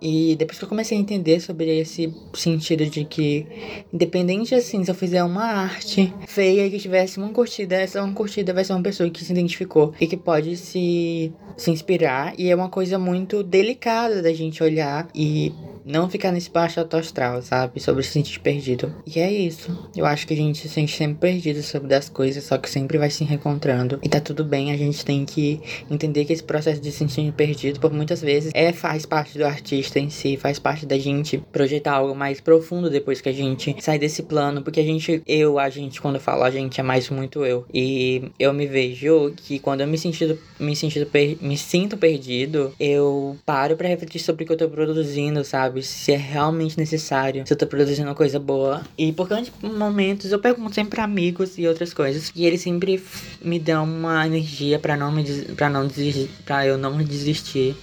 E 0.00 0.36
depois 0.36 0.58
que 0.58 0.64
eu 0.64 0.68
comecei 0.68 0.96
a 0.96 1.00
entender 1.00 1.40
sobre 1.40 1.78
esse 1.78 2.14
sentido 2.34 2.86
de 2.86 3.04
que, 3.04 3.46
independente 3.92 4.54
assim, 4.54 4.84
se 4.84 4.90
eu 4.90 4.94
fizer 4.94 5.24
uma 5.24 5.44
arte 5.44 6.12
feia 6.26 6.68
que 6.70 6.78
tivesse 6.78 7.18
uma 7.18 7.30
curtida, 7.30 7.76
essa 7.76 8.02
uma 8.02 8.12
curtida 8.12 8.52
vai 8.52 8.64
ser 8.64 8.72
uma 8.72 8.82
pessoa 8.82 9.08
que 9.08 9.24
se 9.24 9.32
identificou 9.32 9.94
e 10.00 10.06
que 10.06 10.16
pode 10.16 10.56
se, 10.56 11.32
se 11.56 11.70
inspirar. 11.70 12.34
E 12.38 12.50
é 12.50 12.54
uma 12.54 12.68
coisa 12.68 12.98
muito 12.98 13.25
delicada 13.42 14.22
da 14.22 14.32
gente 14.32 14.62
olhar 14.62 15.08
e 15.14 15.52
não 15.86 16.10
ficar 16.10 16.32
nesse 16.32 16.50
baixo 16.50 16.80
autoastral, 16.80 17.40
sabe? 17.40 17.80
Sobre 17.80 18.02
se 18.02 18.10
sentir 18.10 18.40
perdido. 18.40 18.92
E 19.06 19.20
é 19.20 19.32
isso. 19.32 19.88
Eu 19.96 20.04
acho 20.04 20.26
que 20.26 20.34
a 20.34 20.36
gente 20.36 20.58
se 20.58 20.68
sente 20.68 20.96
sempre 20.96 21.30
perdido 21.30 21.62
sobre 21.62 21.88
das 21.88 22.08
coisas, 22.08 22.42
só 22.44 22.58
que 22.58 22.68
sempre 22.68 22.98
vai 22.98 23.08
se 23.08 23.22
reencontrando. 23.24 24.00
E 24.02 24.08
tá 24.08 24.20
tudo 24.20 24.44
bem, 24.44 24.72
a 24.72 24.76
gente 24.76 25.04
tem 25.04 25.24
que 25.24 25.60
entender 25.88 26.24
que 26.24 26.32
esse 26.32 26.42
processo 26.42 26.80
de 26.80 26.90
se 26.90 26.98
sentir 27.08 27.32
perdido, 27.32 27.78
por 27.78 27.92
muitas 27.92 28.20
vezes, 28.20 28.50
é 28.52 28.72
faz 28.72 29.06
parte 29.06 29.38
do 29.38 29.44
artista 29.44 30.00
em 30.00 30.10
si, 30.10 30.36
faz 30.36 30.58
parte 30.58 30.84
da 30.84 30.98
gente 30.98 31.38
projetar 31.52 31.92
algo 31.92 32.14
mais 32.14 32.40
profundo 32.40 32.90
depois 32.90 33.20
que 33.20 33.28
a 33.28 33.32
gente 33.32 33.76
sai 33.80 33.98
desse 33.98 34.22
plano, 34.24 34.62
porque 34.62 34.80
a 34.80 34.84
gente, 34.84 35.22
eu, 35.26 35.58
a 35.58 35.70
gente, 35.70 36.00
quando 36.00 36.16
eu 36.16 36.20
falo 36.20 36.42
a 36.42 36.50
gente, 36.50 36.80
é 36.80 36.82
mais 36.82 37.08
muito 37.10 37.44
eu. 37.44 37.64
E 37.72 38.30
eu 38.38 38.52
me 38.52 38.66
vejo 38.66 39.32
que 39.36 39.58
quando 39.58 39.82
eu 39.82 39.86
me 39.86 39.96
sentido, 39.96 40.38
me 40.58 40.74
sentido, 40.74 41.08
me 41.40 41.56
sinto 41.56 41.96
perdido, 41.96 42.74
eu 42.80 43.36
paro 43.46 43.76
para 43.76 43.88
refletir 43.88 44.20
sobre 44.20 44.42
o 44.42 44.46
que 44.46 44.52
eu 44.52 44.56
tô 44.56 44.68
produzindo, 44.68 45.44
sabe? 45.44 45.75
Sabe? 45.76 45.82
Se 45.82 46.12
é 46.12 46.16
realmente 46.16 46.78
necessário, 46.78 47.46
se 47.46 47.52
eu 47.52 47.56
tô 47.56 47.66
produzindo 47.66 48.08
uma 48.08 48.14
coisa 48.14 48.38
boa. 48.38 48.82
E 48.96 49.12
por 49.12 49.28
tantos 49.28 49.50
momentos 49.62 50.32
eu 50.32 50.38
pergunto 50.38 50.74
sempre 50.74 50.90
pra 50.90 51.04
amigos 51.04 51.58
e 51.58 51.66
outras 51.66 51.92
coisas. 51.92 52.32
E 52.34 52.46
eles 52.46 52.60
sempre 52.60 53.02
me 53.42 53.58
dão 53.58 53.84
uma 53.84 54.26
energia 54.26 54.78
para 54.78 54.96
não 54.96 55.12
me 55.12 55.24
para 55.56 55.68
não 55.68 55.86
desistir, 55.86 56.30
para 56.44 56.66
eu 56.66 56.78
não 56.78 56.96
desistir. 56.98 57.76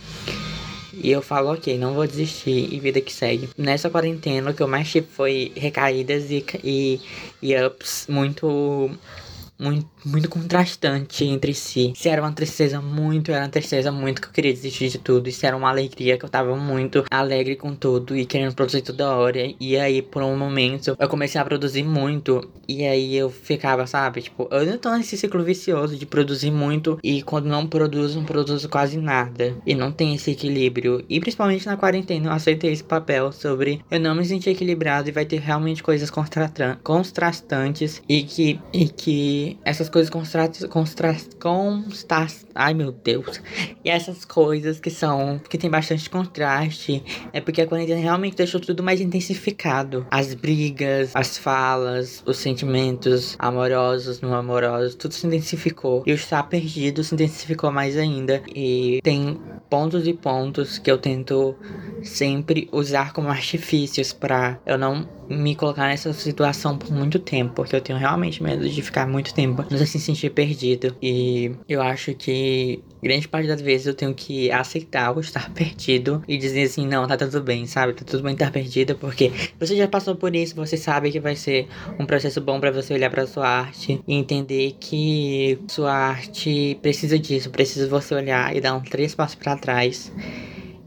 E 0.95 1.11
eu 1.11 1.23
falo, 1.23 1.51
ok, 1.51 1.75
não 1.77 1.95
vou 1.95 2.05
desistir 2.05 2.71
e 2.71 2.79
vida 2.79 3.01
que 3.01 3.11
segue. 3.11 3.49
Nessa 3.57 3.89
quarentena, 3.89 4.51
o 4.51 4.53
que 4.53 4.61
eu 4.61 4.67
mais 4.67 4.89
tive 4.89 5.07
foi 5.07 5.51
recaídas 5.55 6.29
e, 6.29 6.45
e, 6.63 7.01
e 7.41 7.65
ups 7.65 8.05
muito 8.07 8.91
muito, 9.59 9.89
muito 10.05 10.29
contrastante 10.29 11.25
entre 11.25 11.53
si. 11.53 11.93
Se 11.95 12.09
era 12.09 12.21
uma 12.21 12.31
tristeza 12.31 12.81
muito, 12.81 13.31
era 13.31 13.45
uma 13.45 13.49
tristeza 13.49 13.91
muito 13.91 14.21
que 14.21 14.27
eu 14.27 14.31
queria 14.31 14.53
desistir 14.53 14.89
de 14.89 14.97
tudo. 14.97 15.29
E 15.29 15.31
se 15.31 15.45
era 15.45 15.55
uma 15.55 15.69
alegria 15.69 16.17
que 16.17 16.25
eu 16.25 16.29
tava 16.29 16.55
muito 16.55 17.03
alegre 17.09 17.55
com 17.55 17.75
tudo 17.75 18.15
e 18.15 18.25
querendo 18.25 18.55
produzir 18.55 18.81
toda 18.81 19.15
hora. 19.15 19.53
E 19.59 19.77
aí, 19.77 20.01
por 20.01 20.23
um 20.23 20.37
momento, 20.37 20.95
eu 20.99 21.07
comecei 21.07 21.39
a 21.39 21.45
produzir 21.45 21.83
muito. 21.83 22.49
E 22.67 22.85
aí 22.85 23.15
eu 23.15 23.29
ficava, 23.29 23.85
sabe? 23.85 24.21
Tipo, 24.21 24.47
eu 24.51 24.65
não 24.65 24.77
tô 24.77 24.95
nesse 24.95 25.17
ciclo 25.17 25.43
vicioso 25.43 25.95
de 25.95 26.05
produzir 26.05 26.51
muito. 26.51 26.99
E 27.03 27.21
quando 27.21 27.45
não 27.45 27.67
produzo, 27.67 28.19
não 28.19 28.25
produzo 28.25 28.67
quase 28.69 28.97
nada. 28.97 29.55
E 29.65 29.75
não 29.75 29.91
tem 29.91 30.15
esse 30.15 30.31
equilíbrio. 30.31 31.03
E 31.09 31.19
principalmente 31.19 31.65
na 31.65 31.77
quarentena, 31.77 32.27
eu 32.27 32.31
aceitei 32.31 32.71
esse 32.71 32.83
papel 32.83 33.31
sobre 33.31 33.81
eu 33.89 33.99
não 33.99 34.15
me 34.15 34.25
sentir 34.25 34.49
equilibrado 34.49 35.09
e 35.09 35.11
vai 35.11 35.25
ter 35.25 35.39
realmente 35.39 35.83
coisas 35.83 36.09
contrastantes. 36.09 38.01
E 38.07 38.23
que, 38.23 38.59
e 38.71 38.87
que 38.87 39.42
essas 39.63 39.89
coisas 39.89 40.09
contrastas. 40.09 40.69
Ai 42.55 42.73
meu 42.73 42.91
Deus. 42.91 43.41
E 43.83 43.89
essas 43.89 44.25
coisas 44.25 44.79
que 44.79 44.89
são. 44.89 45.39
que 45.49 45.57
tem 45.57 45.69
bastante 45.69 46.09
contraste. 46.09 47.03
É 47.31 47.41
porque 47.41 47.61
a 47.61 47.67
quarentena 47.67 47.99
realmente 47.99 48.37
deixou 48.37 48.59
tudo 48.59 48.83
mais 48.83 49.01
intensificado. 49.01 50.05
As 50.11 50.33
brigas, 50.33 51.11
as 51.15 51.37
falas, 51.37 52.23
os 52.25 52.37
sentimentos 52.37 53.35
amorosos, 53.39 54.21
não 54.21 54.33
amorosos, 54.33 54.95
tudo 54.95 55.13
se 55.13 55.25
intensificou. 55.27 56.03
E 56.05 56.11
o 56.11 56.15
estar 56.15 56.43
perdido 56.43 57.03
se 57.03 57.13
intensificou 57.13 57.71
mais 57.71 57.97
ainda. 57.97 58.41
E 58.53 58.99
tem 59.03 59.39
pontos 59.69 60.07
e 60.07 60.13
pontos 60.13 60.77
que 60.77 60.91
eu 60.91 60.97
tento 60.97 61.55
sempre 62.03 62.69
usar 62.71 63.13
como 63.13 63.29
artifícios 63.29 64.13
para 64.13 64.59
eu 64.65 64.77
não 64.77 65.07
me 65.29 65.55
colocar 65.55 65.87
nessa 65.87 66.11
situação 66.13 66.77
por 66.77 66.91
muito 66.91 67.19
tempo, 67.19 67.53
porque 67.53 67.75
eu 67.75 67.81
tenho 67.81 67.97
realmente 67.97 68.43
medo 68.43 68.67
de 68.67 68.81
ficar 68.81 69.07
muito 69.07 69.32
tempo 69.33 69.65
não 69.69 69.77
se 69.85 69.99
sentir 69.99 70.29
perdido. 70.29 70.95
E 71.01 71.51
eu 71.67 71.81
acho 71.81 72.13
que 72.13 72.81
grande 73.01 73.27
parte 73.27 73.47
das 73.47 73.61
vezes 73.61 73.87
eu 73.87 73.93
tenho 73.93 74.13
que 74.13 74.51
aceitar 74.51 75.15
o 75.15 75.19
estar 75.19 75.51
perdido 75.53 76.23
e 76.27 76.37
dizer 76.37 76.63
assim, 76.63 76.87
não, 76.87 77.07
tá 77.07 77.17
tudo 77.17 77.41
bem, 77.41 77.65
sabe? 77.65 77.93
Tá 77.93 78.05
tudo 78.05 78.23
bem 78.23 78.33
estar 78.33 78.51
perdido, 78.51 78.95
porque 78.95 79.31
você 79.59 79.75
já 79.75 79.87
passou 79.87 80.15
por 80.15 80.35
isso, 80.35 80.55
você 80.55 80.77
sabe 80.77 81.11
que 81.11 81.19
vai 81.19 81.35
ser 81.35 81.67
um 81.99 82.05
processo 82.05 82.39
bom 82.41 82.59
para 82.59 82.71
você 82.71 82.93
olhar 82.93 83.09
para 83.09 83.27
sua 83.27 83.47
arte 83.47 84.01
e 84.07 84.15
entender 84.15 84.75
que 84.79 85.59
sua 85.67 85.93
arte 85.93 86.77
precisa 86.81 87.19
disso, 87.19 87.49
precisa 87.49 87.87
você 87.87 88.15
olhar 88.15 88.55
e 88.55 88.61
dar 88.61 88.75
um 88.75 88.81
três 88.81 89.13
passos 89.13 89.35
para 89.35 89.57
trás 89.57 90.11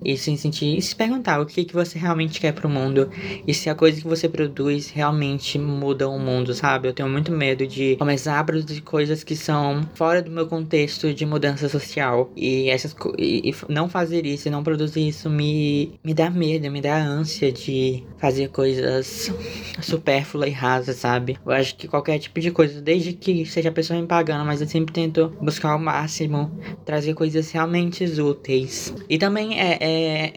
e 0.04 0.16
se 0.16 0.36
sentir 0.36 0.76
e 0.76 0.82
se 0.82 0.94
perguntar 0.94 1.40
o 1.40 1.46
que, 1.46 1.64
que 1.64 1.74
você 1.74 1.98
realmente 1.98 2.40
quer 2.40 2.52
pro 2.52 2.68
mundo 2.68 3.08
e 3.46 3.54
se 3.54 3.68
a 3.70 3.74
coisa 3.74 4.00
que 4.00 4.06
você 4.06 4.28
produz 4.28 4.90
realmente 4.90 5.58
muda 5.58 6.08
o 6.08 6.18
mundo, 6.18 6.54
sabe? 6.54 6.88
Eu 6.88 6.92
tenho 6.92 7.08
muito 7.08 7.32
medo 7.32 7.66
de 7.66 7.96
começar 7.96 8.38
a 8.38 8.44
produzir 8.44 8.80
coisas 8.82 9.24
que 9.24 9.36
são 9.36 9.88
fora 9.94 10.22
do 10.22 10.30
meu 10.30 10.46
contexto 10.46 11.12
de 11.12 11.24
mudança 11.26 11.68
social 11.68 12.30
e 12.36 12.68
essas 12.68 12.94
e, 13.18 13.50
e 13.50 13.54
não 13.68 13.88
fazer 13.88 14.26
isso 14.26 14.48
e 14.48 14.50
não 14.50 14.62
produzir 14.62 15.08
isso 15.08 15.28
me 15.30 15.92
me 16.04 16.14
dá 16.14 16.30
medo, 16.30 16.70
me 16.70 16.80
dá 16.80 16.96
ânsia 16.96 17.50
de 17.50 18.04
fazer 18.18 18.48
coisas 18.48 19.32
supérfluas 19.80 20.48
e 20.48 20.52
rasas, 20.52 20.96
sabe? 20.96 21.38
Eu 21.44 21.52
acho 21.52 21.76
que 21.76 21.88
qualquer 21.88 22.18
tipo 22.18 22.40
de 22.40 22.50
coisa, 22.50 22.80
desde 22.80 23.12
que 23.12 23.44
seja 23.46 23.68
a 23.68 23.72
pessoa 23.72 24.00
me 24.00 24.06
pagando, 24.06 24.44
mas 24.44 24.60
eu 24.60 24.66
sempre 24.66 24.92
tento 24.92 25.32
buscar 25.40 25.74
o 25.74 25.78
máximo, 25.78 26.50
trazer 26.84 27.14
coisas 27.14 27.50
realmente 27.50 28.04
úteis. 28.20 28.94
E 29.08 29.18
também 29.18 29.58
é, 29.58 29.78
é 29.80 29.95
é, 30.04 30.32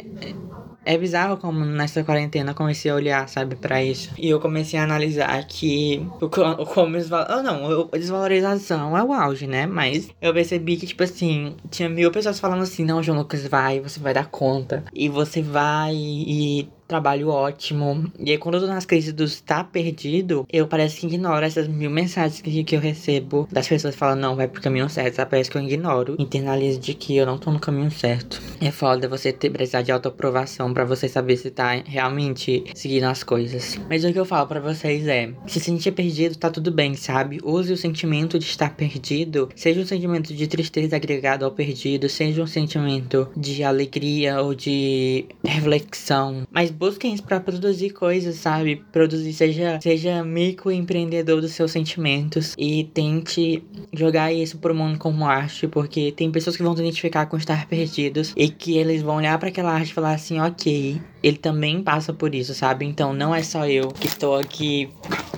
é 0.86 0.98
bizarro 0.98 1.38
como 1.38 1.63
nessa 1.63 2.04
quarentena 2.04 2.51
eu 2.51 2.56
comecei 2.56 2.89
a 2.89 2.96
olhar, 2.96 3.30
sabe, 3.30 3.56
para 3.56 3.84
isso. 3.84 4.12
E 4.18 4.30
eu 4.30 4.39
comecei 4.39 4.80
a 4.80 4.84
analisar 4.84 5.46
que 5.46 6.06
o 6.22 6.30
como 6.30 6.98
oh, 6.98 7.44
não, 7.44 7.89
a 7.92 7.98
desvalorização 7.98 8.98
é 8.98 9.04
o 9.04 9.13
auge, 9.13 9.46
né? 9.46 9.66
Mas 9.66 10.10
eu 10.22 10.34
percebi 10.34 10.78
que, 10.78 10.88
tipo 10.88 11.04
assim, 11.04 11.56
tinha 11.70 11.89
mil 11.89 12.12
pessoas 12.12 12.39
falando 12.39 12.63
assim, 12.63 12.84
não, 12.84 13.04
João 13.04 13.20
Lucas, 13.20 13.46
vai, 13.46 13.80
você 13.80 14.00
vai 14.00 14.13
dar 14.13 14.28
conta. 14.28 14.84
E 14.94 15.10
você 15.10 15.42
vai 15.42 15.94
e 15.96 16.70
trabalho 16.89 17.29
ótimo. 17.29 18.12
E 18.19 18.31
aí, 18.31 18.38
quando 18.38 18.55
eu 18.55 18.62
tô 18.62 18.67
nas 18.67 18.84
crises 18.84 19.13
do 19.13 19.24
estar 19.24 19.63
perdido, 19.65 20.46
eu 20.51 20.67
parece 20.67 21.00
que 21.00 21.05
ignoro 21.05 21.46
essas 21.46 21.67
mil 21.67 21.89
mensagens 21.89 22.41
que, 22.41 22.63
que 22.63 22.75
eu 22.75 22.79
recebo 22.79 23.48
das 23.51 23.67
pessoas 23.67 23.96
falando, 23.96 24.22
não, 24.22 24.36
vai 24.36 24.48
pro 24.48 24.62
caminho 24.62 24.89
certo. 24.89 25.15
Sabe? 25.15 25.29
Parece 25.29 25.51
que 25.51 25.58
eu 25.58 25.62
ignoro. 25.62 26.15
Internalizo 26.17 26.79
de 26.79 26.96
que 26.96 27.15
eu 27.15 27.25
não 27.25 27.38
tô 27.38 27.51
no 27.51 27.60
caminho 27.60 27.91
certo. 27.91 28.41
É 28.60 28.72
foda 28.72 29.08
você 29.08 29.31
ter, 29.31 29.51
precisar 29.51 29.84
de 29.84 29.91
autoaprovação 29.91 30.74
para 30.74 30.84
você 30.84 31.08
saber 31.08 31.38
se 31.38 31.51
tá 31.51 31.81
realmente 31.86 32.63
seguindo 32.74 33.03
as 33.03 33.24
coisas. 33.24 33.79
Mas 33.88 34.03
o 34.03 34.12
que 34.12 34.19
eu 34.19 34.25
falo 34.25 34.48
para 34.48 34.60
vocês 34.60 35.08
é: 35.08 35.31
se 35.46 35.60
sentir 35.60 35.91
perdido, 35.91 36.36
tá 36.36 36.50
tudo 36.50 36.72
bem, 36.72 36.96
sabe? 36.96 37.39
Use 37.43 37.72
o 37.72 37.77
sentimento 37.77 38.39
de 38.39 38.46
estar 38.46 38.75
perdido, 38.75 39.50
seja 39.55 39.79
um 39.79 39.86
sentimento 39.86 40.34
de 40.34 40.48
tristeza 40.48 40.96
agregado 40.96 41.46
ao 41.46 41.51
perdido, 41.51 42.10
seja 42.10 42.41
um 42.41 42.48
sentimento 42.48 43.29
de 43.38 43.63
alegria 43.63 44.41
ou 44.41 44.55
de 44.55 45.25
reflexão. 45.46 46.48
Mas 46.51 46.72
busquem 46.79 47.13
isso 47.13 47.24
pra 47.24 47.41
produzir 47.41 47.89
coisas, 47.89 48.38
sabe? 48.38 48.81
Produzir, 48.89 49.33
seja, 49.33 49.77
seja 49.81 50.24
microempreendedor 50.24 51.41
dos 51.41 51.51
seus 51.51 51.71
sentimentos 51.71 52.55
e 52.57 52.86
tente 52.86 53.62
jogar 53.91 54.31
isso 54.31 54.57
pro 54.57 54.74
mundo 54.74 54.98
como 54.98 55.25
arte, 55.25 55.67
porque 55.67 56.13
tem 56.13 56.31
pessoas 56.31 56.55
que 56.55 56.63
vão 56.63 56.74
se 56.74 56.81
identificar 56.81 57.25
com 57.25 57.36
estar 57.36 57.67
perdidos 57.67 58.33
e 58.38 58.50
que 58.50 58.77
eles 58.77 59.01
vão 59.01 59.17
olhar 59.17 59.38
para 59.38 59.50
aquela 59.50 59.74
arte 59.74 59.89
e 59.89 59.93
falar 59.93 60.13
assim, 60.13 60.39
ok, 60.39 61.01
ele 61.21 61.38
também 61.38 61.81
passa 61.81 62.13
por 62.13 62.33
isso, 62.33 62.53
sabe? 62.53 62.85
Então 62.85 63.13
não 63.13 63.33
é 63.33 63.43
só 63.43 63.67
eu 63.67 63.89
que 63.89 64.07
estou 64.07 64.35
aqui 64.35 64.89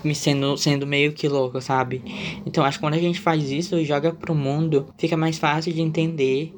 me 0.04 0.16
sendo, 0.16 0.58
sendo 0.58 0.86
meio 0.88 1.14
que 1.14 1.28
louco, 1.28 1.62
sabe? 1.62 2.02
Então 2.46 2.64
acho 2.64 2.78
que 2.78 2.84
quando 2.84 2.96
a 2.96 3.00
gente 3.00 3.20
faz 3.20 3.52
isso 3.52 3.76
e 3.78 3.86
joga 3.86 4.12
pro 4.14 4.36
mundo, 4.36 4.88
fica 4.98 5.16
mais 5.18 5.38
fácil 5.38 5.74
de 5.74 5.82
entender 5.82 6.54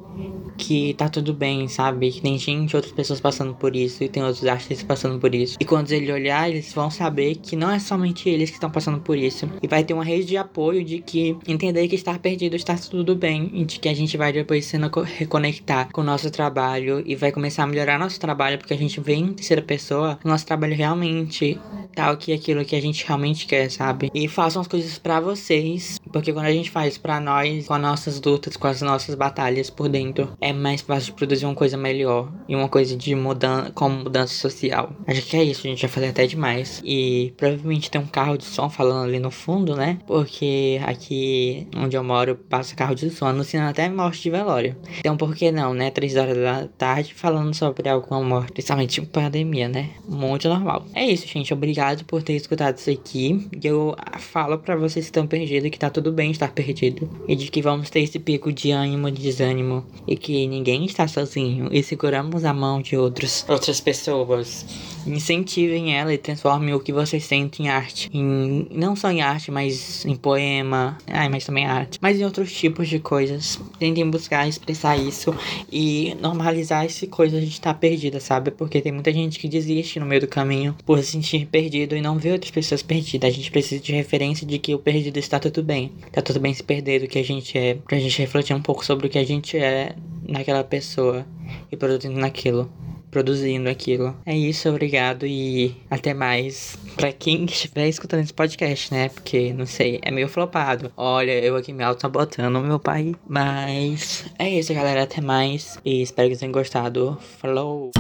que 0.58 0.94
tá 0.94 1.10
tudo 1.10 1.34
bem, 1.34 1.68
sabe? 1.68 2.12
Que 2.12 2.22
tem 2.22 2.38
gente, 2.38 2.76
outras 2.76 2.94
pessoas 2.94 3.20
passando 3.20 3.54
por 3.54 3.76
isso 3.76 4.04
e 4.04 4.10
tem 4.10 4.24
outros 4.24 4.46
artistas 4.46 4.84
passando 4.84 5.20
por 5.20 5.34
isso. 5.34 5.58
E 5.60 5.66
quando 5.66 5.92
ele 5.92 6.12
olhar, 6.12 6.50
eles 6.50 6.72
vão 6.74 6.90
saber 6.90 7.36
que 7.36 7.56
não 7.56 7.72
é 7.72 7.80
somente 7.80 8.30
eles 8.30 8.50
que 8.50 8.58
estão 8.58 8.70
passando 8.70 9.00
por 9.00 9.18
isso. 9.18 9.50
E 9.62 9.68
vai 9.68 9.84
ter 9.84 9.94
uma 9.94 10.04
rede 10.04 10.26
de 10.26 10.38
apoio 10.38 10.84
de 10.84 11.00
que 11.00 11.36
entender 11.48 11.88
que 11.88 11.96
estar 11.96 12.20
perdido 12.20 12.56
está 12.56 12.76
tudo 12.76 13.16
bem 13.16 13.50
e 13.54 13.66
de 13.66 13.80
que 13.80 13.90
a 13.90 13.94
gente 13.94 14.16
vai 14.16 14.32
depois 14.32 14.66
sendo 14.66 14.90
reconectar 15.02 15.92
com 15.92 16.02
o 16.02 16.04
nosso 16.04 16.30
trabalho 16.30 17.02
e 17.06 17.16
vai 17.16 17.32
começar 17.32 17.64
a 17.64 17.68
melhorar 17.68 17.98
nosso 17.98 18.20
trabalho 18.20 18.58
porque 18.58 18.74
a 18.74 18.78
gente 18.78 19.00
vê 19.00 19.13
em 19.14 19.34
terceira 19.34 19.62
pessoa 19.62 20.20
o 20.24 20.28
nosso 20.28 20.46
trabalho 20.46 20.76
realmente 20.76 21.60
tal 21.94 22.18
que 22.18 22.34
aquilo 22.34 22.66
que 22.66 22.76
a 22.76 22.82
gente 22.82 23.06
realmente 23.06 23.46
quer, 23.46 23.70
sabe? 23.70 24.10
E 24.14 24.28
façam 24.28 24.62
as 24.62 24.68
coisas 24.68 24.98
para 24.98 25.20
vocês, 25.20 26.00
porque 26.12 26.34
quando 26.34 26.46
a 26.46 26.52
gente 26.52 26.70
faz 26.70 26.98
para 26.98 27.20
nós, 27.20 27.68
com 27.68 27.74
as 27.74 27.82
nossas 27.82 28.22
lutas, 28.22 28.58
com 28.58 28.68
as 28.68 28.82
nossas 28.82 29.16
batalhas 29.16 29.70
por 29.70 29.88
dentro, 29.88 30.36
é 30.42 30.52
mais 30.52 30.82
fácil 30.82 31.08
de 31.08 31.14
produzir 31.14 31.46
uma 31.46 31.56
coisa 31.56 31.78
melhor 31.78 32.32
e 32.48 32.56
uma 32.56 32.68
coisa 32.68 32.96
de 32.96 33.16
mudança, 33.16 33.72
como 33.72 34.04
mudança 34.04 34.34
social. 34.34 34.94
Acho 35.08 35.22
que 35.22 35.38
é 35.38 35.44
isso, 35.44 35.62
a 35.66 35.70
gente 35.70 35.82
já 35.82 35.88
falei 35.88 36.10
até 36.10 36.26
demais. 36.26 36.82
E 36.84 37.34
provavelmente 37.38 37.90
tem 37.90 38.02
um 38.02 38.08
carro 38.08 38.38
de 38.38 38.46
som 38.46 38.70
falando 38.70 39.06
ali 39.08 39.20
no 39.20 39.32
fundo, 39.32 39.76
né? 39.76 40.00
Porque 40.08 40.80
aqui 40.86 41.68
onde 41.76 41.96
eu 41.96 42.04
moro 42.04 42.36
passa 42.36 42.76
carro 42.76 42.96
de 42.96 43.10
som 43.10 43.28
anunciando 43.28 43.70
até 43.70 43.90
morte 43.90 44.24
de 44.24 44.30
velório. 44.30 44.76
Então 45.00 45.16
por 45.16 45.36
que 45.36 45.52
não, 45.52 45.74
né? 45.74 45.92
Três 45.92 46.16
horas 46.16 46.38
da 46.38 46.68
tarde 46.78 47.14
falando 47.14 47.54
sobre 47.54 47.88
alguma 47.90 48.22
morte, 48.22 48.52
principalmente 48.54 49.03
em 49.04 49.06
pandemia, 49.06 49.68
né? 49.68 49.92
Muito 50.08 50.48
normal. 50.50 50.86
É 50.94 51.06
isso, 51.06 51.28
gente. 51.28 51.54
Obrigado 51.54 52.04
por 52.06 52.24
ter 52.24 52.34
escutado 52.34 52.78
isso 52.78 52.90
aqui. 52.90 53.48
E 53.62 53.68
eu 53.68 53.96
falo 54.20 54.58
para 54.58 54.76
vocês 54.76 55.06
que 55.06 55.10
estão 55.10 55.28
perdidos 55.28 55.70
que 55.70 55.80
tá 55.80 55.90
tudo 55.90 56.12
bem 56.12 56.32
estar 56.32 56.52
perdido. 56.52 57.10
E 57.28 57.36
de 57.36 57.50
que 57.50 57.62
vamos 57.62 57.90
ter 57.90 58.02
esse 58.02 58.20
pico 58.20 58.52
de 58.52 58.72
ânimo, 58.72 59.12
de 59.12 59.22
desânimo. 59.22 59.86
E 60.08 60.16
que 60.16 60.48
ninguém 60.48 60.86
está 60.86 61.08
sozinho 61.08 61.70
e 61.72 61.84
seguramos 61.84 62.46
a 62.46 62.54
mão 62.54 62.82
de 62.82 62.98
outros, 62.98 63.46
outras 63.48 63.80
pessoas. 63.80 64.66
Incentivem 65.06 65.96
ela 65.96 66.14
e 66.14 66.18
transformem 66.18 66.74
o 66.74 66.80
que 66.80 66.94
você 66.94 67.20
sente 67.20 67.62
em 67.62 67.70
arte. 67.70 68.10
Em, 68.14 68.68
não 68.72 68.96
só 68.96 69.12
em 69.12 69.22
arte, 69.22 69.52
mas 69.52 70.06
em 70.06 70.16
poema. 70.16 70.98
Ai, 71.08 71.30
mas 71.30 71.46
também 71.46 71.66
arte. 71.66 72.00
Mas 72.02 72.20
em 72.20 72.24
outros 72.24 72.52
tipos 72.52 72.88
de 72.88 73.00
coisas. 73.00 73.60
Tentem 73.80 74.10
buscar 74.10 74.48
expressar 74.48 74.98
isso 74.98 75.36
e 75.72 76.16
normalizar 76.22 76.86
esse 76.86 77.08
coisa 77.08 77.40
de 77.40 77.48
estar 77.48 77.74
perdida, 77.74 78.20
sabe? 78.20 78.52
Porque 78.52 78.82
tem 78.82 78.92
muita 78.92 79.12
gente 79.12 79.40
que 79.40 79.48
desiste 79.48 80.00
no 80.00 80.06
meio 80.06 80.22
do 80.22 80.28
caminho 80.28 80.76
por 80.86 81.00
se 81.00 81.12
sentir 81.12 81.46
perdido 81.46 81.96
e 81.96 82.02
não 82.02 82.18
ver 82.18 82.34
outras 82.34 82.52
pessoas 82.52 82.82
perdidas. 82.82 83.30
A 83.30 83.34
gente 83.34 83.52
precisa 83.52 83.82
de 83.82 83.92
referência 83.94 84.46
de 84.46 84.58
que 84.60 84.74
o 84.74 84.80
perdido 84.80 85.18
está 85.18 85.40
tudo 85.40 85.64
bem. 85.64 85.92
Tá 86.12 86.22
tudo 86.22 86.40
bem 86.40 86.54
se 86.54 86.64
perder 86.64 87.02
do 87.02 87.08
que 87.08 87.20
a 87.20 87.24
gente 87.24 87.58
é. 87.58 87.76
Pra 87.76 88.00
gente 88.00 88.20
refletir 88.20 88.56
um 88.56 88.62
pouco 88.62 88.86
sobre 88.86 89.08
o 89.08 89.10
que 89.10 89.18
a 89.18 89.26
gente 89.26 89.58
é 89.58 89.96
naquela 90.28 90.64
pessoa 90.64 91.26
e 91.72 91.78
produzindo 91.78 92.20
naquilo. 92.20 92.70
Produzindo 93.14 93.70
aquilo. 93.70 94.16
É 94.26 94.36
isso, 94.36 94.68
obrigado 94.68 95.28
e 95.28 95.76
até 95.88 96.16
mais. 96.16 96.76
Pra 96.96 97.14
quem 97.14 97.46
estiver 97.46 97.88
escutando 97.88 98.22
esse 98.22 98.34
podcast, 98.34 98.92
né? 98.92 99.10
Porque, 99.10 99.54
não 99.54 99.68
sei, 99.68 100.00
é 100.02 100.10
meio 100.10 100.28
flopado. 100.28 100.92
Olha, 100.98 101.32
eu 101.40 101.56
aqui 101.56 101.72
me 101.72 101.84
auto-sabotando, 101.84 102.60
meu 102.60 102.80
pai. 102.80 103.14
Mas 103.28 104.26
é 104.40 104.50
isso, 104.50 104.74
galera. 104.74 105.04
Até 105.04 105.22
mais. 105.22 105.78
E 105.86 106.02
espero 106.02 106.30
que 106.30 106.38
tenham 106.38 106.52
gostado. 106.52 107.16
Falou! 107.40 107.92